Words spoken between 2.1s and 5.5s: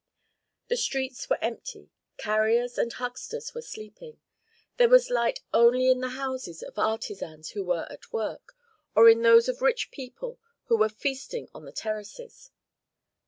carriers and hucksters were sleeping. There was light